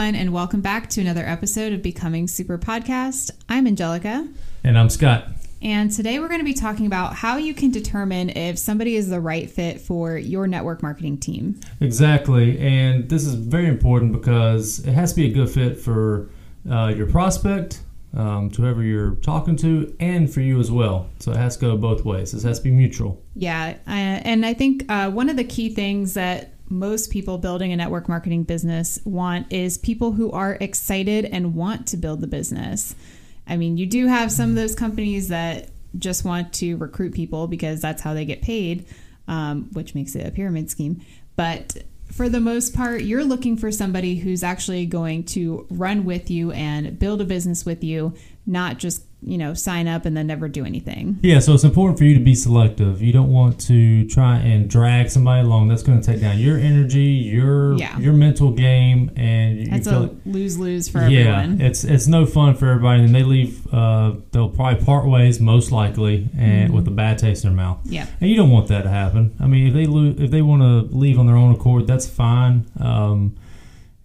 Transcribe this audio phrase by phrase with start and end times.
[0.00, 3.30] everyone, and welcome back to another episode of Becoming Super Podcast.
[3.50, 4.26] I'm Angelica,
[4.64, 5.26] And I'm Scott.
[5.60, 9.10] and today we're going to be talking about how you can determine if somebody is
[9.10, 11.60] the right fit for your network marketing team.
[11.82, 12.58] Exactly.
[12.60, 16.30] And this is very important because it has to be a good fit for
[16.70, 17.82] uh, your prospect,
[18.16, 21.10] um, to whoever you're talking to, and for you as well.
[21.18, 22.32] So it has to go both ways.
[22.32, 23.20] This has to be mutual.
[23.36, 27.72] Yeah, uh, and I think uh, one of the key things that most people building
[27.72, 32.26] a network marketing business want is people who are excited and want to build the
[32.28, 32.94] business.
[33.46, 37.48] I mean, you do have some of those companies that just want to recruit people
[37.48, 38.86] because that's how they get paid,
[39.26, 41.04] um, which makes it a pyramid scheme.
[41.34, 41.78] But
[42.12, 46.52] for the most part, you're looking for somebody who's actually going to run with you
[46.52, 48.14] and build a business with you,
[48.46, 51.18] not just, you know, sign up and then never do anything.
[51.22, 53.02] Yeah, so it's important for you to be selective.
[53.02, 55.68] You don't want to try and drag somebody along.
[55.68, 57.02] That's going to take down your energy,
[57.34, 57.98] your Yeah.
[57.98, 61.60] your mental game, and you That's feel a lose lose for yeah, everyone.
[61.60, 63.66] it's it's no fun for everybody, and they leave.
[63.72, 66.74] Uh, they'll probably part ways, most likely, and Mm-hmm.
[66.76, 67.78] with a bad taste in their mouth.
[67.84, 68.06] Yeah.
[68.20, 69.34] And you don't want that to happen.
[69.40, 72.06] I mean, if they lo- if they want to leave on their own accord, that's
[72.08, 72.64] fine.
[72.78, 73.36] Um,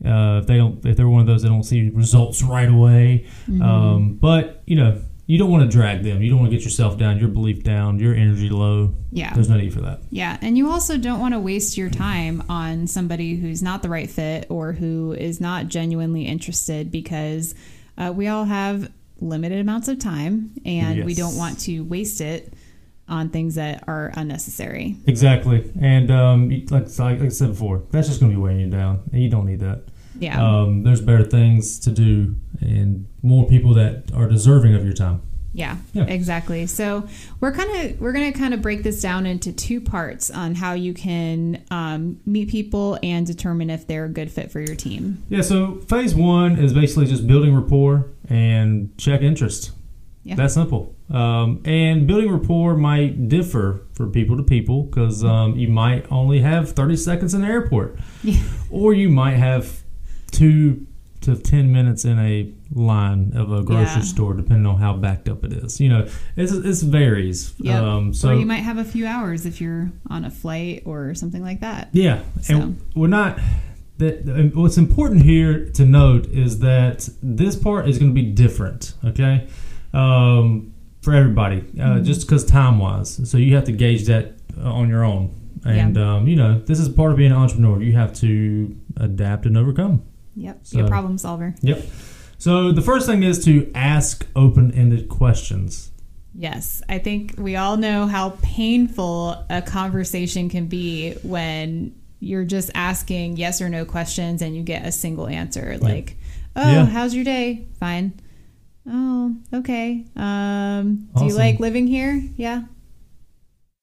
[0.03, 3.27] uh, if they don't, if they're one of those that don't see results right away,
[3.47, 3.61] Mm-hmm.
[3.61, 6.21] um, but you know, you don't want to drag them.
[6.21, 8.93] You don't want to get yourself down, your belief down, your energy low.
[9.11, 9.33] Yeah.
[9.33, 10.02] There's no need for that.
[10.11, 10.37] Yeah.
[10.41, 14.09] And you also don't want to waste your time on somebody who's not the right
[14.09, 17.55] fit or who is not genuinely interested because
[17.97, 22.53] uh, we all have limited amounts of time and we don't want to waste it
[23.08, 24.95] on things that are unnecessary.
[25.08, 28.70] Exactly, and um, like, like I said before, that's just going to be weighing you
[28.70, 29.84] down, and you don't need that.
[30.20, 30.42] Yeah.
[30.42, 35.21] Um, there's better things to do, and more people that are deserving of your time.
[35.54, 36.04] Yeah, Yeah.
[36.05, 36.65] exactly.
[36.67, 37.08] So
[37.39, 40.54] we're kind of we're going to kind of break this down into two parts on
[40.55, 44.76] how you can um, meet people and determine if they're a good fit for your
[44.76, 45.23] team.
[45.30, 49.71] Yeah, so phase one is basically just building rapport and check interest.
[50.25, 50.36] Yeah.
[50.36, 50.93] That's simple.
[51.09, 56.39] Um, and building rapport might differ for people to people because um, you might only
[56.41, 58.41] have 30 seconds in the airport, Yeah.
[58.71, 59.83] or you might have
[60.31, 60.87] two
[61.21, 64.02] to 10 minutes in a line of a grocery Yeah.
[64.02, 65.80] store, depending on how backed up it is.
[65.80, 67.53] You know, it's, it's varies.
[67.59, 67.81] Yep.
[67.83, 71.14] Um, so or you might have a few hours if you're on a flight or
[71.15, 71.89] something like that.
[71.93, 73.39] Yeah, So- and we're not.
[73.97, 78.93] That what's important here to note is that this part is going to be different.
[79.05, 79.47] Okay,
[79.95, 82.04] um, for everybody, uh, Mm-hmm.
[82.04, 83.30] just because time wise.
[83.30, 85.33] So you have to gauge that uh, on your own.
[85.66, 87.82] And um, you know, this is part of being an entrepreneur.
[87.82, 90.04] You have to adapt and overcome.
[90.36, 90.61] Yep.
[90.72, 91.56] Be a problem solver.
[91.61, 91.83] Yep.
[92.38, 95.92] So the first thing is to ask open-ended questions.
[96.36, 96.82] Yes.
[96.89, 103.38] I think we all know how painful a conversation can be when you're just asking
[103.38, 106.17] yes or no questions and you get a single answer like,
[106.56, 106.86] "Oh, Yeah.
[106.86, 108.14] how's your day?" "Fine."
[108.87, 112.21] "Oh, okay." Um, do you like living here?
[112.35, 112.63] "Yeah."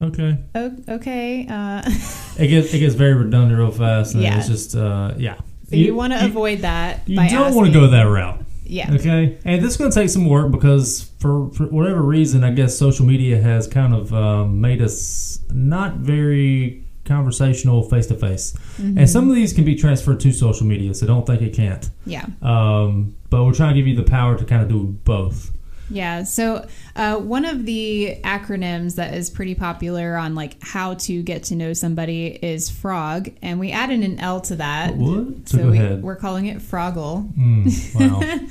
[0.03, 0.39] Okay.
[0.55, 1.83] "Oh, okay." Uh,
[2.39, 4.15] It gets it gets very redundant real fast.
[4.15, 4.39] And Yeah.
[4.39, 5.37] It's just uh, yeah.
[5.69, 7.07] so you, want to avoid that.
[7.07, 8.41] You don't want to go that route.
[8.65, 8.95] Yeah.
[8.95, 12.53] Okay, and this is going to take some work because for, for whatever reason, I
[12.53, 18.53] guess social media has kind of um, made us not very conversational face to face,
[18.79, 18.99] Mm-hmm.
[18.99, 20.95] and some of these can be transferred to social media.
[20.95, 21.89] So don't think it can't.
[22.07, 22.27] Yeah.
[22.43, 25.51] Um, but we're trying to give you the power to kind of do both.
[25.91, 26.23] Yeah.
[26.23, 31.43] So uh, one of the acronyms that is pretty popular on like how to get
[31.45, 34.97] to know somebody is frog, and we added an L to that.
[34.97, 35.49] What?
[35.49, 36.03] So, So we, ahead.
[36.03, 37.31] we're calling it Froggle.
[37.37, 38.47] Mm, wow.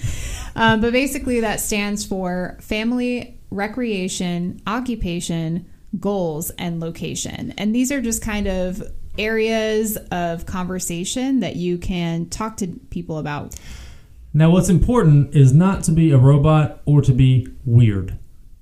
[0.74, 5.66] Um, but basically, that stands for family, recreation, occupation,
[6.00, 7.54] goals, and location.
[7.58, 8.82] And these are just kind of
[9.18, 13.56] areas of conversation that you can talk to people about.
[14.34, 18.18] now, what's important is not to be a robot or to be weird.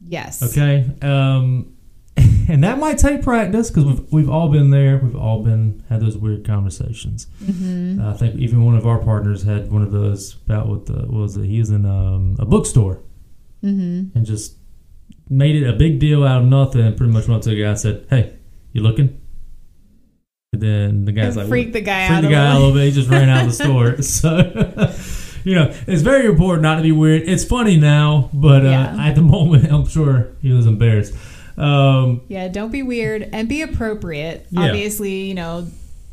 [0.07, 0.41] Yes.
[0.41, 0.89] Okay.
[1.03, 1.75] Um,
[2.17, 4.97] and that might take practice because we've, we've all been there.
[4.97, 7.27] We've all been had those weird conversations.
[7.43, 8.01] Mm-hmm.
[8.01, 10.93] Uh, I think even one of our partners had one of those about what the
[10.93, 11.45] what was it?
[11.45, 13.03] He was in um, a bookstore
[13.63, 14.17] Mm-hmm.
[14.17, 14.55] and just
[15.29, 16.95] made it a big deal out of nothing.
[16.95, 18.35] Pretty much went to the guy and said, "Hey,
[18.73, 19.19] you looking?"
[20.53, 22.73] And then the guy's like, freak the guy freak out the guy out a little
[22.73, 22.85] bit.
[22.85, 24.01] He just ran out of the store.
[24.01, 27.21] So, you know, it's very important not to be weird.
[27.29, 28.97] It's funny now, but uh, Yeah.
[29.07, 31.13] at the moment, I'm sure he was embarrassed.
[31.55, 34.47] Um, Yeah, don't be weird and be appropriate.
[34.49, 34.61] Yeah.
[34.61, 35.67] Obviously, you know,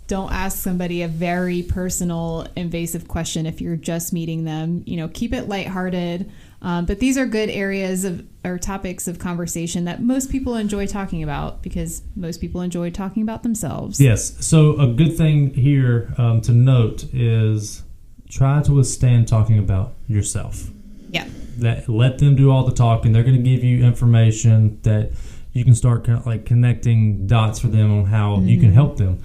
[0.06, 4.82] don't ask somebody a very personal, invasive question if you're just meeting them.
[4.86, 6.30] You know, keep it lighthearted.
[6.62, 10.86] Um, but these are good areas of or topics of conversation that most people enjoy
[10.86, 14.00] talking about because most people enjoy talking about themselves.
[14.00, 14.44] yes.
[14.44, 17.82] So a good thing here um, to note is
[18.28, 20.70] try to withstand talking about yourself.
[21.10, 21.26] Yeah.
[21.58, 23.12] That let them do all the talking.
[23.12, 25.12] They're going to give you information that
[25.52, 28.98] you can start kind of like connecting dots for them on how you can help
[28.98, 29.22] them.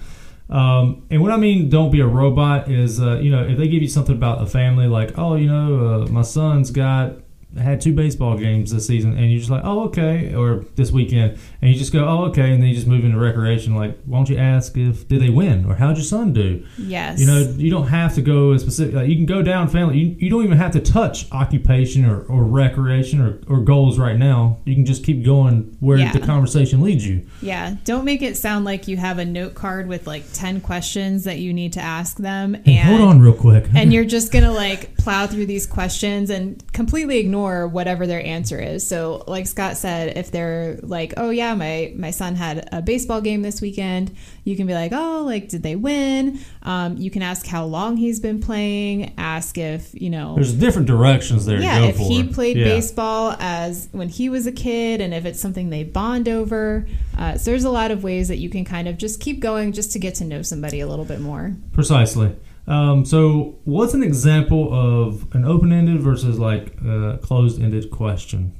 [0.50, 3.68] Um, and what I mean, don't be a robot is, uh, you know, if they
[3.68, 7.16] give you something about a family, like, oh, you know, uh, my son's got
[7.58, 11.38] had two baseball games this season, and you're just like, oh, okay, or this weekend,
[11.60, 13.74] and you just go, oh, okay, and then you just move into recreation.
[13.74, 16.64] Like, why don't you ask if did they win or how'd your son do?
[16.78, 17.20] Yes.
[17.20, 18.94] You know, you don't have to go as specific.
[18.94, 19.98] Like, you can go down family.
[19.98, 24.16] You, you don't even have to touch occupation or, or recreation or, or goals right
[24.16, 24.58] now.
[24.64, 26.12] You can just keep going where Yeah.
[26.12, 27.26] the conversation leads you.
[27.42, 31.24] Yeah, don't make it sound like you have a note card with like 10 questions
[31.24, 33.66] that you need to ask them and Hey, hold on real quick.
[33.74, 38.24] and you're just going to like plow through these questions and completely ignore whatever their
[38.24, 38.86] answer is.
[38.86, 43.20] So, like Scott said, if they're like, "Oh yeah, my my son had a baseball
[43.20, 47.22] game this weekend," you can be like, "Oh, like did they win?" Um, you can
[47.22, 51.76] ask how long he's been playing, ask if, you know, There's different directions there yeah,
[51.76, 52.02] to go if for.
[52.04, 52.64] he played Yeah.
[52.64, 56.86] baseball as when he was a kid, and if it's something they bond over.
[57.18, 59.72] Uh, so there's a lot of ways that you can kind of just keep going,
[59.72, 61.54] just to get to know somebody a little bit more.
[61.72, 62.30] Precisely.
[62.66, 68.56] Um, so, what's an example of an open-ended versus like a closed-ended question?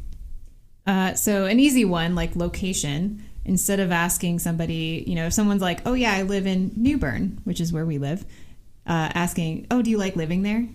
[0.87, 3.25] Uh, so an easy one, like location.
[3.45, 6.97] Instead of asking somebody, you know, if someone's like, "Oh yeah, I live in New
[6.97, 8.25] Bern," which is where we live,
[8.87, 10.69] uh, asking, "Oh, do you like living there?"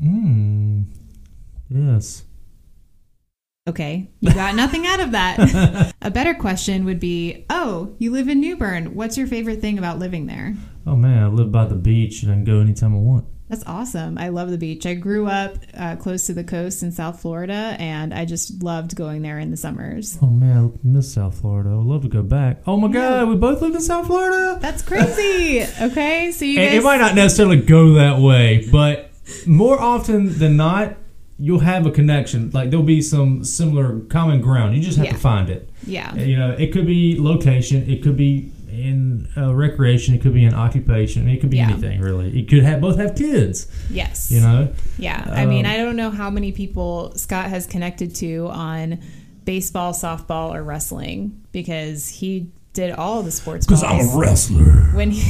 [0.00, 0.82] Hmm.
[1.68, 2.24] Yes.
[3.68, 5.94] Okay, you got nothing out of that.
[6.02, 8.94] a better question would be, "Oh, you live in New Bern.
[8.94, 10.54] What's your favorite thing about living there?"
[10.86, 13.24] Oh man, I live by the beach and I can go anytime I want.
[13.48, 14.18] That's awesome.
[14.18, 14.86] I love the beach.
[14.86, 18.96] I grew up uh, close to the coast in South Florida, and I just loved
[18.96, 20.18] going there in the summers.
[20.20, 21.70] Oh man, I miss South Florida.
[21.70, 22.62] I would love to go back.
[22.66, 24.58] Oh my god, we both lived in South Florida.
[24.60, 25.62] That's crazy.
[25.80, 29.10] okay, so you guys, it might not necessarily go that way, but
[29.46, 30.96] more often than not,
[31.38, 32.50] you'll have a connection.
[32.50, 34.74] Like there'll be some similar common ground.
[34.74, 35.12] You just have Yeah.
[35.12, 35.70] to find it.
[35.86, 40.34] yeah, You know, it could be location, it could be in uh, recreation, it could
[40.34, 41.70] be in occupation, it could be Yeah.
[41.70, 42.38] anything really.
[42.38, 43.66] It could have both have kids.
[43.90, 44.68] yes, You know,
[44.98, 48.98] Yeah, I mean, Um, I don't know how many people Scott has connected to on
[49.44, 54.90] baseball, softball, or wrestling because he did all the sports balls wrestler.
[54.94, 55.22] when he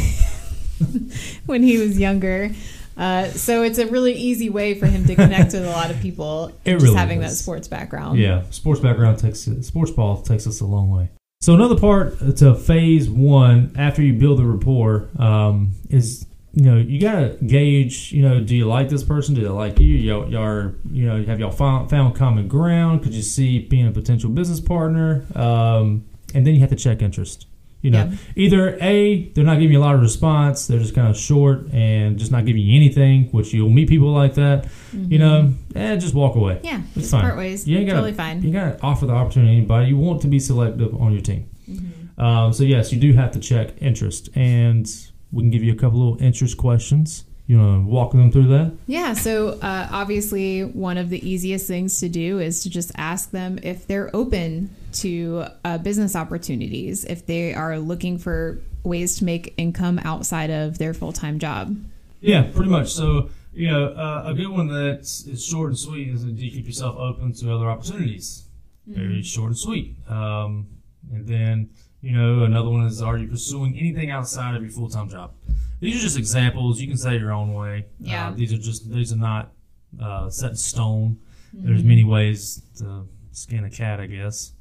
[1.46, 2.50] when he was younger.
[2.96, 6.00] Uh, so it's a really easy way for him to connect with a lot of
[6.00, 8.19] people It just really having that sports background.
[8.19, 11.10] Yeah, sports background takes sports ball takes us a long way.
[11.46, 16.76] So another part to phase one after you build the rapport um, is you know
[16.76, 19.32] you gotta gauge you know do you like this person?
[19.37, 19.94] Do they like you?
[19.94, 23.04] Y'all, y'all are, you know have y'all found, found common ground?
[23.04, 25.25] Could you see being a potential business partner?
[25.37, 26.04] Um,
[26.34, 27.46] and then you have to check interest
[27.82, 28.17] you know Yeah.
[28.37, 31.70] either a they're not giving you a lot of response they're just kind of short
[31.73, 35.94] and just not giving you anything which you'll meet people like that you know eh,
[35.96, 37.20] just walk away Yeah, It's just fine.
[37.23, 37.69] part ways.
[37.69, 38.43] You ain't gotta- totally fine.
[38.43, 39.88] you gotta offer the opportunity to anybody.
[39.88, 41.49] You want to be selective on your team.
[41.70, 42.20] Mm-hmm.
[42.20, 44.87] Um, so yes, you do have to check interest, and
[45.30, 47.25] we can give you a couple little interest questions.
[47.46, 48.72] You want to walk them through that?
[48.88, 53.30] Yeah, so uh, obviously, one of the easiest things to do is to just ask
[53.30, 59.24] them if they're open to uh, business opportunities, if they are looking for ways to
[59.24, 61.76] make income outside of their full time job.
[62.20, 62.92] Yeah, pretty much.
[62.92, 66.50] So you know, uh, a good one that's is short and sweet is do you
[66.50, 68.44] keep yourself open to other opportunities?
[68.86, 69.96] Very short and sweet.
[70.08, 70.66] Um,
[71.12, 74.88] and then you know, another one is are you pursuing anything outside of your full
[74.88, 75.32] time job?
[75.80, 76.80] These are just examples.
[76.80, 77.87] You can say your own way.
[78.00, 78.28] Yeah.
[78.28, 79.52] Uh, these are just these are not
[80.00, 81.18] uh, set in stone.
[81.52, 84.52] There's many ways to skin a cat, I guess.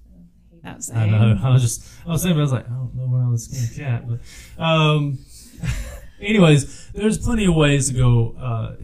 [0.63, 1.39] That's I know.
[1.43, 3.45] I was just I was thinking, I was like, I don't know when I was
[3.47, 5.19] skin a cat, but um,
[6.21, 8.75] anyways, there's plenty of ways to go uh,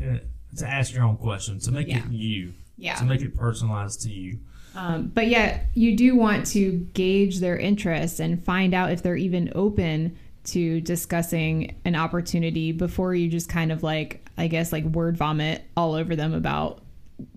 [0.58, 1.98] to ask your own question to make Yeah.
[2.06, 2.96] it you, Yeah.
[2.96, 4.40] to make it personalized to you.
[4.76, 9.18] Um, but yet, you do want to gauge their interest and find out if they're
[9.18, 14.84] even open to discussing an opportunity before you just kind of like, I guess, like
[14.86, 16.82] word vomit all over them about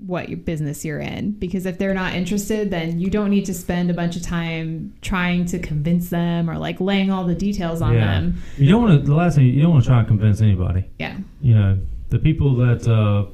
[0.07, 1.33] what your business you're in.
[1.33, 4.95] Because if they're not interested, then you don't need to spend a bunch of time
[5.03, 8.07] trying to convince them or like laying all the details on Yeah.
[8.21, 8.43] them.
[8.57, 9.07] You don't want to.
[9.07, 10.85] The last thing you don't want to try and convince anybody.
[10.99, 11.19] Yeah.
[11.43, 13.27] You know, the people that uh,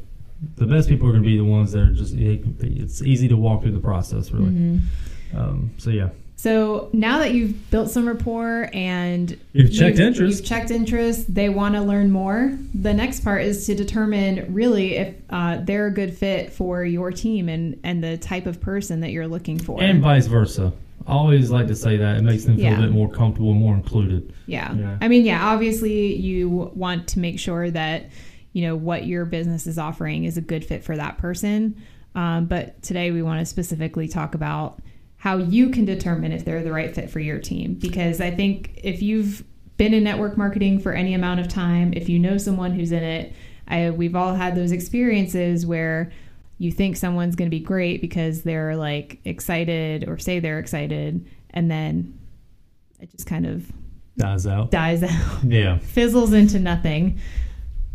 [0.56, 2.14] the best people are going to be the ones that are just.
[2.16, 4.50] It's easy to walk through the process, really.
[4.50, 5.38] Mm-hmm.
[5.38, 6.08] Um, so yeah.
[6.40, 10.38] So now that you've built some rapport and You've checked interest.
[10.38, 12.56] you've checked interest, they want to learn more.
[12.72, 17.12] The next part is to determine really if uh, they're a good fit for your
[17.12, 19.82] team and and the type of person that you're looking for.
[19.82, 20.72] And vice versa.
[21.06, 22.78] I always like to say that it makes them feel Yeah.
[22.78, 24.32] a bit more comfortable, more included.
[24.46, 24.72] yeah.
[24.74, 24.96] Yeah.
[25.02, 28.08] I mean, yeah, obviously you want to make sure that
[28.54, 31.76] you know, what your business is offering is a good fit for that person.
[32.14, 34.80] Um, but today we want to specifically talk about
[35.20, 37.74] how you can determine if they're the right fit for your team.
[37.74, 39.44] Because I think if you've
[39.76, 43.02] been in network marketing for any amount of time, if you know someone who's in
[43.02, 43.34] it,
[43.68, 46.10] I, we've all had those experiences where
[46.56, 51.26] you think someone's going to be great because they're like excited or say they're excited,
[51.50, 52.18] and then
[52.98, 53.70] it just kind of
[54.16, 54.70] dies out.
[54.70, 55.78] dies out, Yeah.
[55.82, 57.18] fizzles into nothing.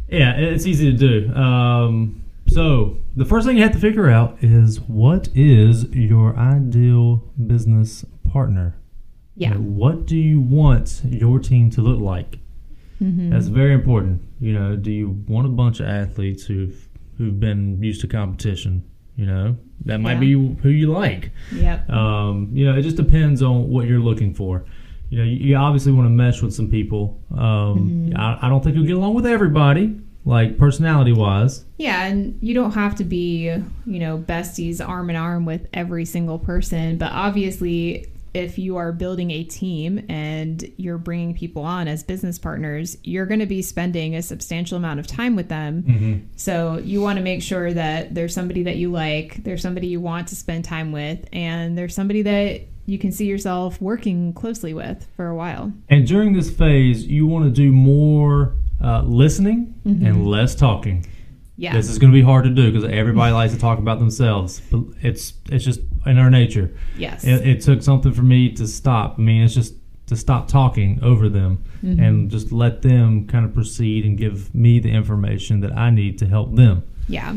[0.07, 1.33] Yeah, it's easy to do.
[1.33, 7.23] Um, so the first thing you have to figure out is what is your ideal
[7.47, 8.75] business partner?
[9.35, 9.49] Yeah.
[9.49, 12.39] You know, what do you want your team to look like?
[13.01, 13.31] Mhm.
[13.31, 14.21] That's very important.
[14.39, 16.87] You know, do you want a bunch of athletes who've
[17.17, 18.83] who've been used to competition?
[19.17, 20.19] You know, that might Yeah.
[20.19, 21.31] be who you like.
[21.55, 21.89] Yep.
[21.89, 24.65] Um, you know, it just depends on what you're looking for.
[25.09, 27.17] You know, you, you obviously want to mesh with some people.
[27.31, 28.17] Um, Mhm.
[28.17, 29.95] I, I don't think you'll get along with everybody,
[30.25, 31.63] like personality wise.
[31.77, 33.43] Yeah, and you don't have to be,
[33.85, 38.91] you know, besties arm in arm with every single person, but obviously if you are
[38.91, 43.61] building a team and you're bringing people on as business partners, you're going to be
[43.61, 45.83] spending a substantial amount of time with them.
[45.83, 46.27] Mm-hmm.
[46.35, 50.01] So you want to make sure that there's somebody that you like, there's somebody you
[50.01, 54.73] want to spend time with, and there's somebody that you can see yourself working closely
[54.73, 55.71] with for a while.
[55.87, 58.53] And during this phase, you want to do more
[58.85, 60.05] uh, listening Mhm.
[60.07, 61.05] and less talking.
[61.57, 61.73] Yeah.
[61.73, 64.61] This is going to be hard to do because everybody likes to talk about themselves,
[64.69, 66.73] but it's it's just in our nature.
[66.97, 67.23] yes.
[67.25, 69.15] It, it took something for me to stop.
[69.17, 69.73] I mean, it's just
[70.07, 71.99] to stop talking over them Mhm.
[72.05, 76.19] and just let them kind of proceed and give me the information that I need
[76.19, 76.83] to help them.
[77.09, 77.33] Yeah.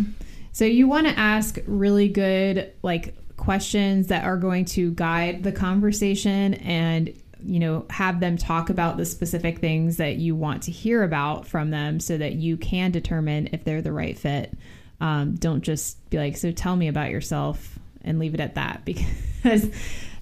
[0.53, 5.53] So you want to ask really good like questions that are going to guide the
[5.53, 7.11] conversation and
[7.45, 11.47] you know have them talk about the specific things that you want to hear about
[11.47, 14.53] from them so that you can determine if they're the right fit.
[15.01, 18.83] Um, don't just be like, so tell me about yourself and leave it at that
[18.85, 19.71] because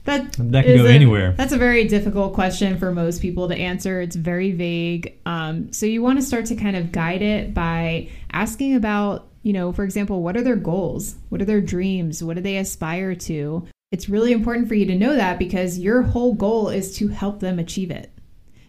[0.05, 1.33] that That can go a- anywhere.
[1.33, 4.01] That's a very difficult question for most people to answer.
[4.01, 5.19] It's very vague.
[5.27, 9.53] Um, so you want to start to kind of guide it by asking about, you
[9.53, 11.17] know, for example, what are their goals?
[11.31, 12.23] What are their dreams?
[12.23, 13.67] What do they aspire to?
[13.93, 17.39] It's really important for you to know that because your whole goal is to help
[17.39, 18.11] them achieve it.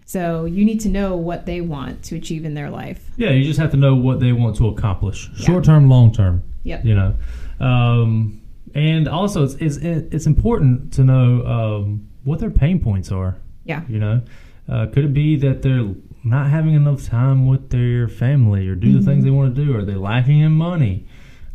[0.05, 3.09] So you need to know what they want to achieve in their life.
[3.17, 5.45] Yeah, you just have to know what they want to accomplish, Yeah.
[5.45, 6.43] short term, long term.
[6.63, 6.85] Yep.
[6.85, 7.15] You know,
[7.59, 8.41] um,
[8.75, 13.37] and also it's, it's it's important to know um, what their pain points are.
[13.65, 13.81] Yeah.
[13.89, 14.21] You know,
[14.69, 15.93] uh, could it be that they're
[16.23, 19.05] not having enough time with their family or do the Mhm.
[19.05, 19.75] things they want to do?
[19.75, 21.05] Are they lacking in money?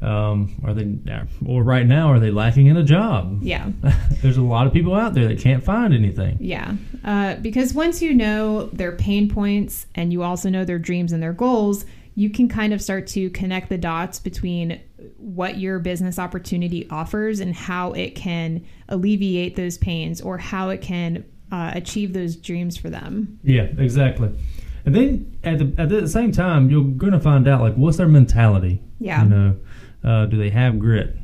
[0.03, 0.99] Um, are they,
[1.47, 3.39] or right now, are they lacking in a job?
[3.43, 3.71] Yeah.
[4.23, 6.39] There's a lot of people out there that can't find anything.
[6.41, 11.13] Yeah, uh, because once you know their pain points and you also know their dreams
[11.13, 14.81] and their goals, you can kind of start to connect the dots between
[15.17, 20.83] what your business opportunity offers and how it can alleviate those pains or how it
[20.83, 23.39] can uh, achieve those dreams for them.
[23.43, 24.31] Yeah, exactly.
[24.85, 28.09] And then at the at the same time, you're gonna find out like what's their
[28.09, 28.83] mentality.
[28.99, 29.23] Yeah.
[29.23, 29.57] You know,
[30.05, 31.17] uh, do they have grit?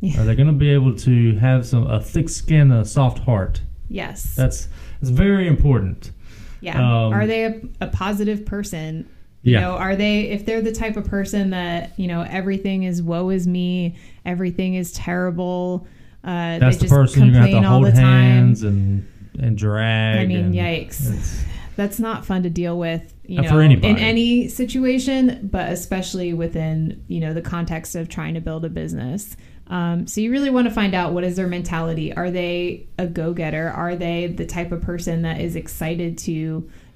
[0.00, 0.20] Yeah.
[0.20, 3.60] Are they gonna be able to have some a thick skin, a soft heart?
[3.88, 4.34] Yes.
[4.34, 4.68] That's
[5.00, 6.12] that's very important.
[6.60, 6.78] Yeah.
[6.78, 9.08] Um, are they a, a positive person?
[9.42, 9.60] You Yeah.
[9.60, 13.30] know, are they if they're the type of person that, you know, everything is woe
[13.30, 15.86] is me, everything is terrible,
[16.24, 18.22] uh That's they the just person you're gonna have complain to all hold the time.
[18.22, 19.06] hands and
[19.38, 20.18] and drag.
[20.20, 21.44] I mean, and yikes.
[21.76, 23.88] That's not fun to deal with, you know, for anybody.
[23.88, 28.70] in any situation, but especially within, you know, the context of trying to build a
[28.70, 29.36] business.
[29.68, 32.14] Um, so you really want to find out what is their mentality.
[32.14, 33.68] Are they a go-getter?
[33.68, 36.32] Are they the type of person that is excited to,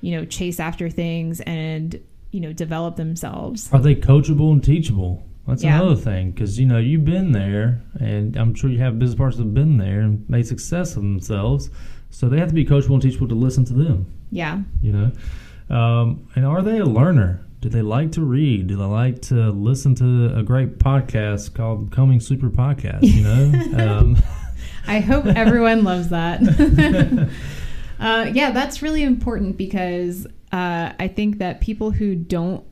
[0.01, 3.69] you know, chase after things and, you know, develop themselves?
[3.73, 5.23] Are they coachable and teachable?
[5.47, 5.81] That's Yeah.
[5.81, 9.39] another thing because you know you've been there, and I'm sure you have business partners
[9.39, 11.71] that have been there and made success of themselves.
[12.09, 14.07] So they have to be coachable and teachable to listen to them.
[14.31, 14.61] Yeah.
[14.83, 17.47] You know, um, and are they a learner?
[17.61, 18.69] Do they like to read?
[18.69, 23.03] Do they like to listen to a great podcast called Coming Super Podcast?
[23.03, 24.17] You know, um,
[24.87, 26.41] I hope everyone loves that.
[28.01, 32.65] uh, yeah, that's really important because uh, I think that people who don't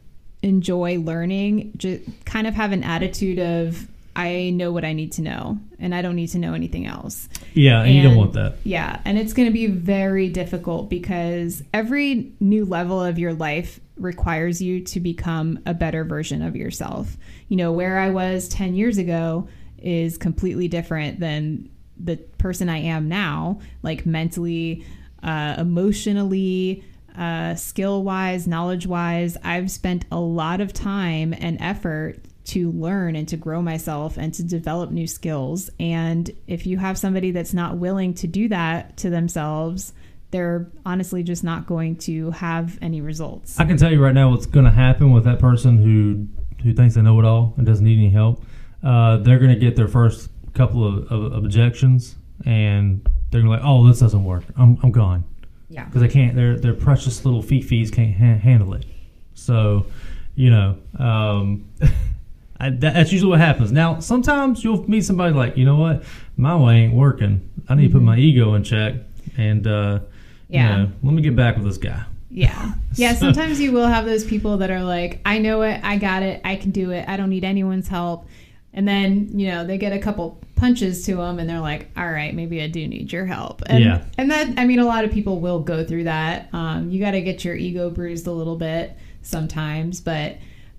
[0.42, 3.86] enjoy learning just kind of have an attitude of,
[4.18, 7.28] I know what I need to know and I don't need to know anything else.
[7.54, 8.56] yeah, and you don't want that.
[8.64, 13.78] Yeah, and it's going to be very difficult because every new level of your life
[13.96, 17.16] requires you to become a better version of yourself.
[17.46, 19.48] You know, where I was 10 years ago
[19.78, 24.84] is completely different than the person I am now, like mentally,
[25.22, 26.82] uh, emotionally,
[27.16, 29.36] uh, skill wise, knowledge wise.
[29.44, 32.18] I've spent a lot of time and effort
[32.48, 35.70] to learn and to grow myself and to develop new skills.
[35.78, 39.92] And if you have somebody that's not willing to do that to themselves,
[40.30, 43.58] they're honestly just not going to have any results.
[43.58, 46.26] I can tell you right now what's going to happen with that person who
[46.62, 48.44] who thinks they know it all and doesn't need any help.
[48.82, 53.00] Uh, they're going to get their first couple of, of, of objections, and
[53.30, 54.44] they're going to be like, "Oh, this doesn't work.
[54.56, 55.24] I'm, I'm gone."
[55.68, 55.84] Yeah.
[55.84, 56.34] Because they can't.
[56.34, 58.84] Their their precious little fee-fees can't ha- handle it.
[59.34, 59.86] So,
[60.34, 61.68] you know, um,
[62.60, 63.70] I, that, that's usually what happens.
[63.72, 66.02] Now, sometimes you'll meet somebody like, you know what,
[66.36, 67.48] my way ain't working.
[67.68, 68.94] I need to put my ego in check,
[69.36, 70.00] and uh,
[70.48, 70.76] Yeah.
[70.78, 72.04] you know, let me get back with this guy.
[72.30, 72.72] Yeah.
[72.94, 73.12] Yeah.
[73.14, 75.80] So- Sometimes you will have those people that are like, I know it.
[75.84, 76.40] I got it.
[76.44, 77.08] I can do it.
[77.08, 78.26] I don't need anyone's help.
[78.74, 82.10] And then, you know, they get a couple punches to them and they're like, all
[82.10, 83.62] right, maybe I do need your help.
[83.66, 84.04] And, Yeah.
[84.18, 86.48] And that, I mean, a lot of people will go through that.
[86.52, 90.36] Um, you got to get your ego bruised a little bit sometimes, but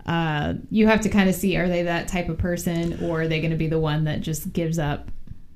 [0.10, 3.28] uh, you have to kind of see are they that type of person or are
[3.28, 5.08] they going to be the one that just gives up?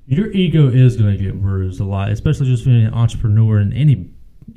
[0.06, 3.72] Your ego is going to get bruised a lot, especially just being an entrepreneur in
[3.72, 4.10] any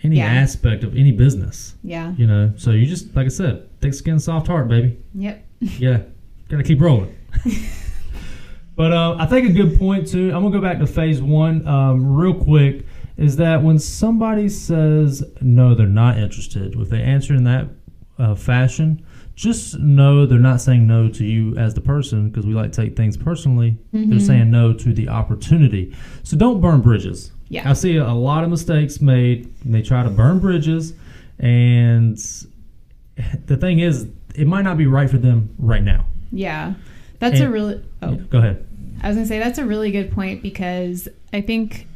[0.03, 0.25] any Yeah.
[0.27, 1.73] aspect of any business.
[1.83, 2.13] Yeah.
[2.17, 4.97] You know, so you just like I said, thick skin, soft heart, baby.
[5.15, 5.43] Yep.
[5.79, 6.01] Yeah,
[6.49, 7.15] gotta keep rolling.
[8.75, 10.27] but uh, I think a good point too.
[10.27, 12.85] I'm gonna go back to phase one um, real quick.
[13.17, 16.75] Is that when somebody says no, they're not interested.
[16.79, 17.67] If they answer in that
[18.19, 19.03] uh, fashion,
[19.37, 22.81] just know they're not saying no to you as the person because we like to
[22.81, 23.77] take things personally.
[23.93, 24.17] They're mm-hmm.
[24.17, 25.95] saying no to the opportunity.
[26.23, 27.31] So don't burn bridges.
[27.47, 27.69] Yeah.
[27.69, 29.53] I see a lot of mistakes made.
[29.63, 30.93] and They try to burn bridges,
[31.37, 32.17] and
[33.45, 36.05] the thing is, it might not be right for them right now.
[36.31, 36.73] Yeah.
[37.19, 38.13] That's a really, oh.
[38.13, 38.67] Yeah, go ahead.
[39.03, 41.87] I was gonna say that's a really good point because I think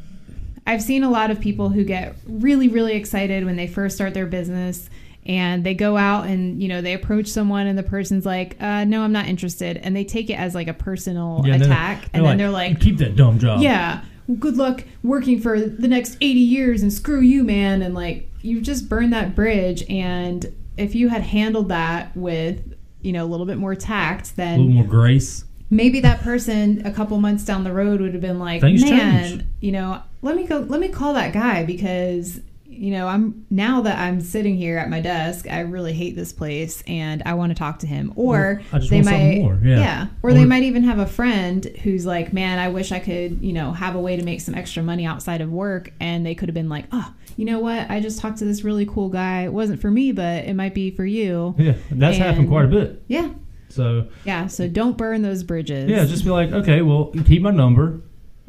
[0.67, 4.13] I've seen a lot of people who get really, really excited when they first start
[4.13, 4.89] their business
[5.25, 8.83] and they go out and you know they approach someone and the person's like, uh,
[8.85, 11.71] "No, I'm not interested," and they take it as like a personal Yeah, and then-
[11.71, 13.61] attack, and then they're like, keep that dumb job.
[13.61, 14.01] "Yeah,
[14.39, 18.61] good luck working for the next 80 years and screw you, man," and like you
[18.61, 19.83] just burned that bridge.
[19.89, 20.45] And
[20.77, 24.59] if you had handled that with you know a little bit more tact, a then
[24.59, 25.45] little more grace.
[25.69, 29.29] maybe that person a couple months down the road would have been like, Things man,
[29.29, 29.43] change.
[29.59, 32.39] you know, let me go, let me call that guy because
[32.71, 36.31] you know I'm now that I'm sitting here at my desk, I really hate this
[36.31, 38.13] place and I want to talk to him.
[38.15, 40.07] Or I just they want might, something more, yeah.
[40.23, 43.53] or, they might even have a friend who's like, man, I wish I could, you
[43.53, 46.49] know, have a way to make some extra money outside of work, and they could
[46.49, 49.43] have been like, oh, you know what, I just talked to this really cool guy.
[49.43, 51.55] It wasn't for me, but it might be for you.
[51.57, 53.03] Yeah, that's happened quite a bit.
[53.07, 53.31] Yeah,
[53.69, 54.47] So yeah.
[54.47, 55.89] So don't burn those bridges.
[55.89, 58.01] yeah, just be like, okay, well, keep my number,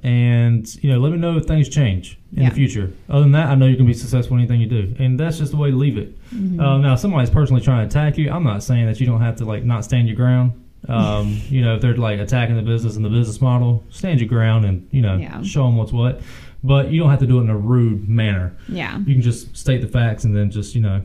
[0.03, 2.49] and you know, let me know if things change in Yeah.
[2.49, 2.93] the future.
[3.11, 5.39] Other than that, I know you can be successful in anything you do, and that's
[5.39, 6.17] just the way to leave it.
[6.35, 6.61] Mm-hmm.
[6.61, 8.31] Uh, now, if somebody's personally trying to attack you.
[8.31, 10.53] I'm not saying that you don't have to like not stand your ground.
[10.89, 14.29] Um, you know, if they're like attacking the business and the business model, stand your
[14.29, 15.43] ground and you know Yeah.
[15.43, 16.21] show them what's what.
[16.65, 18.57] But you don't have to do it in a rude manner.
[18.69, 18.97] yeah.
[18.99, 21.03] You can just state the facts and then just you know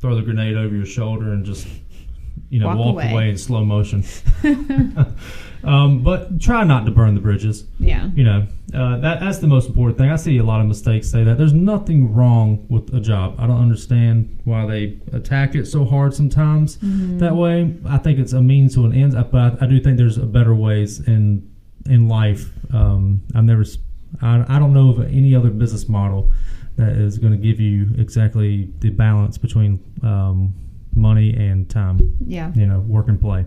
[0.00, 1.66] throw the grenade over your shoulder and just
[2.48, 3.12] you know Walk walk, away.
[3.12, 3.30] away.
[3.30, 4.02] in slow motion.
[5.64, 7.64] um, but try not to burn the bridges.
[7.78, 8.08] Yeah.
[8.14, 10.10] You know uh, that that's the most important thing.
[10.10, 11.38] I see a lot of mistakes say that.
[11.38, 13.36] There's nothing wrong with a job.
[13.38, 16.78] I don't understand why they attack it so hard sometimes
[17.18, 17.76] that way.
[17.86, 20.26] I think it's a means to an end, but I, I do think there's a
[20.26, 21.50] better ways in
[21.88, 22.50] in life.
[22.72, 23.64] Um, I've never.
[24.22, 26.32] I, I don't know of any other business model
[26.76, 30.54] that is going to give you exactly the balance between um,
[30.94, 32.16] money and time.
[32.24, 32.52] Yeah.
[32.54, 33.44] You know, work and play.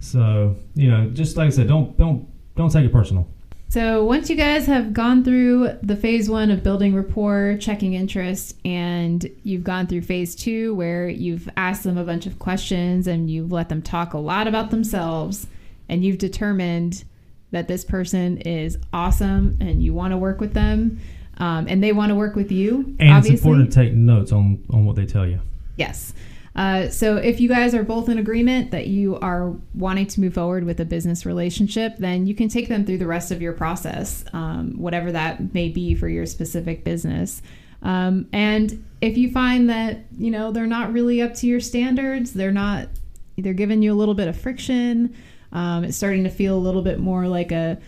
[0.00, 3.28] So you know, just like I said, don't don't don't take it personal.
[3.70, 8.56] So once you guys have gone through the phase one of building rapport, checking interest,
[8.64, 13.30] and you've gone through phase two where you've asked them a bunch of questions and
[13.30, 15.46] you've let them talk a lot about themselves,
[15.88, 17.04] and you've determined
[17.50, 20.98] that this person is awesome and you want to work with them,
[21.36, 22.96] um, and they want to work with you.
[22.98, 23.34] And obviously.
[23.34, 25.40] it's important to take notes on on what they tell you.
[25.76, 26.14] Yes.
[26.58, 30.34] Uh, so if you guys are both in agreement that you are wanting to move
[30.34, 33.52] forward with a business relationship, then you can take them through the rest of your
[33.52, 37.42] process, um, whatever that may be for your specific business.
[37.82, 42.32] Um, and if you find that you know they're not really up to your standards,
[42.32, 42.88] they're not,
[43.36, 45.14] they're giving you a little bit of friction.
[45.52, 47.78] Um, it's starting to feel a little bit more like a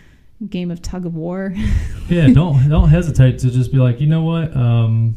[0.48, 1.54] game of tug of war.
[2.08, 4.56] Yeah, don't don't hesitate to just be like, you know what?
[4.56, 5.14] Um,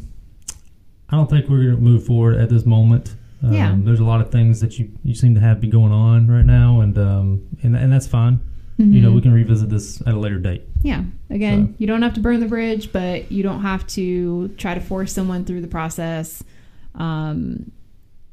[1.08, 3.16] I don't think we're going to move forward at this moment.
[3.44, 3.76] Um, Yeah.
[3.78, 6.44] There's a lot of things that you, you seem to have be going on right
[6.46, 8.40] now, and um, and and that's fine.
[8.76, 10.62] You know, we can revisit this at a later date.
[10.82, 11.04] Yeah.
[11.30, 14.74] Again, So- you don't have to burn the bridge, but you don't have to try
[14.74, 16.42] to force someone through the process
[16.96, 17.70] um,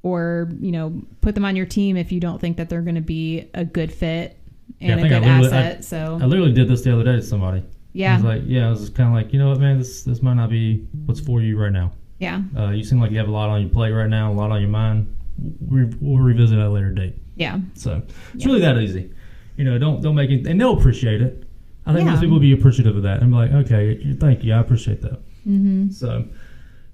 [0.03, 2.95] or you know put them on your team if you don't think that they're going
[2.95, 4.37] to be a good fit
[4.79, 5.77] Yeah, I and a good asset.
[5.77, 7.59] I so literally did this the other day to somebody.
[7.59, 10.03] I yeah, was like, yeah, I was kind of like, you know what, man, this
[10.03, 11.91] this might not be what's for you right now.
[12.21, 14.33] Yeah, Uh, you seem like you have a lot on your plate right now, a
[14.33, 15.07] lot on your mind.
[15.67, 17.15] We, we'll revisit at a later date.
[17.35, 18.01] yeah, So
[18.33, 18.47] it's Yeah.
[18.47, 19.09] really that easy.
[19.57, 21.43] You know, don't don't make it, and they'll appreciate it.
[21.85, 22.11] I think Yeah.
[22.11, 25.01] most people will be appreciative of that and be like, okay, thank you, I appreciate
[25.01, 25.19] that.
[25.43, 26.25] hmm So,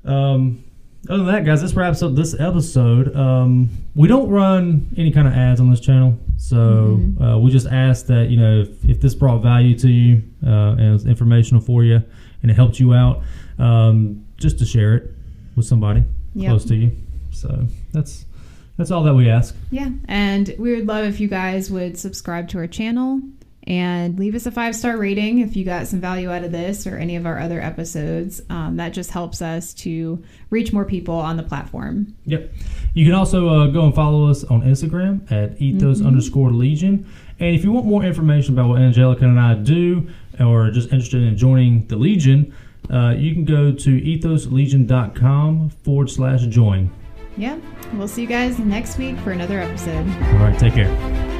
[0.06, 0.63] um,
[1.10, 3.16] other than that, guys, this wraps up this episode.
[3.16, 7.22] Um, we don't run any kind of ads on this channel, so Mhm.
[7.22, 10.72] uh, we just ask that you know if, if this brought value to you uh,
[10.78, 12.02] and it was informational for you
[12.42, 13.22] and it helped you out,
[13.60, 15.13] um, just to share it
[15.58, 16.04] with somebody
[16.36, 16.50] Yep.
[16.50, 16.91] close to you.
[17.32, 18.26] So that's
[18.78, 19.56] that's all that we ask.
[19.72, 19.89] yeah.
[20.08, 23.20] And we would love if you guys would subscribe to our channel
[23.63, 26.86] and leave us a five star rating if you got some value out of this
[26.88, 28.39] or any of our other episodes.
[28.52, 32.13] Um, that just helps us to reach more people on the platform.
[32.26, 32.54] Yep.
[32.93, 36.06] You can also uh, go and follow us on Instagram at ethos Mhm.
[36.08, 37.06] underscore legion.
[37.39, 40.08] And if you want more information about what Angelica and I do,
[40.39, 42.52] or just interested in joining the Legion,
[42.91, 46.89] uh, you can go to ethoslegion.com forward slash join.
[47.36, 47.60] Yeah.
[47.93, 50.08] We'll see you guys next week for another episode.
[50.08, 51.37] All right, take care.